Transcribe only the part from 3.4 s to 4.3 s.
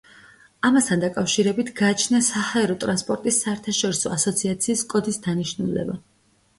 საერთაშორისო